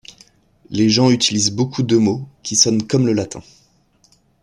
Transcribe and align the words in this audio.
Les 0.71 0.89
gens 0.89 1.11
utilisent 1.11 1.51
beaucoup 1.51 1.83
de 1.83 1.95
mots 1.95 2.27
qui 2.41 2.55
sonnent 2.55 2.87
comme 2.87 3.05
le 3.05 3.13
latin. 3.13 3.43